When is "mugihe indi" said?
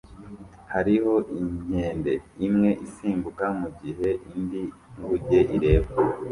3.59-4.61